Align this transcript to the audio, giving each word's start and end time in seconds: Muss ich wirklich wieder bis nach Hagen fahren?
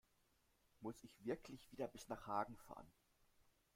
Muss 0.79 1.03
ich 1.03 1.23
wirklich 1.25 1.71
wieder 1.71 1.87
bis 1.87 2.07
nach 2.09 2.25
Hagen 2.25 2.57
fahren? 2.57 2.91